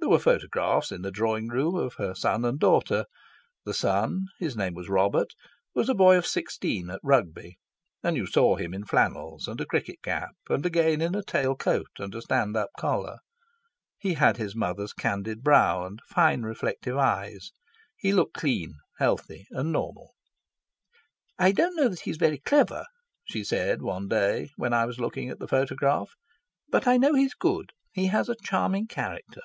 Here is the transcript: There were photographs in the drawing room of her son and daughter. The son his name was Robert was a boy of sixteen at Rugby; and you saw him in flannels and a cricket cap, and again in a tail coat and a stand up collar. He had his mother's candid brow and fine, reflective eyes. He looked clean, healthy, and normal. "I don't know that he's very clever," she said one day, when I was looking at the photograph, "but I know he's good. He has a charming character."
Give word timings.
There 0.00 0.16
were 0.16 0.18
photographs 0.18 0.90
in 0.90 1.02
the 1.02 1.10
drawing 1.12 1.48
room 1.48 1.76
of 1.76 1.94
her 1.94 2.14
son 2.14 2.44
and 2.44 2.58
daughter. 2.58 3.04
The 3.64 3.74
son 3.74 4.26
his 4.40 4.56
name 4.56 4.74
was 4.74 4.88
Robert 4.88 5.34
was 5.74 5.88
a 5.88 5.94
boy 5.94 6.16
of 6.18 6.26
sixteen 6.26 6.88
at 6.90 6.98
Rugby; 7.04 7.58
and 8.02 8.16
you 8.16 8.26
saw 8.26 8.56
him 8.56 8.74
in 8.74 8.86
flannels 8.86 9.46
and 9.46 9.60
a 9.60 9.66
cricket 9.66 10.02
cap, 10.02 10.30
and 10.48 10.64
again 10.66 11.00
in 11.00 11.14
a 11.14 11.22
tail 11.22 11.54
coat 11.54 11.90
and 11.98 12.12
a 12.14 12.22
stand 12.22 12.56
up 12.56 12.70
collar. 12.78 13.18
He 13.98 14.14
had 14.14 14.36
his 14.36 14.56
mother's 14.56 14.92
candid 14.94 15.42
brow 15.44 15.84
and 15.84 16.00
fine, 16.08 16.42
reflective 16.42 16.96
eyes. 16.96 17.52
He 17.96 18.12
looked 18.12 18.34
clean, 18.34 18.78
healthy, 18.98 19.46
and 19.50 19.70
normal. 19.70 20.14
"I 21.38 21.52
don't 21.52 21.76
know 21.76 21.88
that 21.88 22.00
he's 22.00 22.16
very 22.16 22.38
clever," 22.38 22.86
she 23.26 23.44
said 23.44 23.80
one 23.82 24.08
day, 24.08 24.48
when 24.56 24.72
I 24.72 24.86
was 24.86 24.98
looking 24.98 25.28
at 25.28 25.38
the 25.38 25.46
photograph, 25.46 26.08
"but 26.68 26.88
I 26.88 26.96
know 26.96 27.14
he's 27.14 27.34
good. 27.34 27.70
He 27.92 28.06
has 28.06 28.28
a 28.28 28.36
charming 28.42 28.86
character." 28.88 29.42